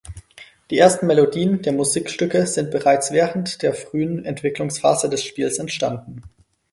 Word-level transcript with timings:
Die 0.71 0.79
ersten 0.79 1.05
Melodien 1.05 1.61
der 1.61 1.73
Musikstücke 1.73 2.47
sind 2.47 2.71
bereits 2.71 3.11
während 3.11 3.61
der 3.61 3.75
frühen 3.75 4.25
Entwicklungsphase 4.25 5.11
des 5.11 5.23
Spiels 5.23 5.59
entstanden. 5.59 6.23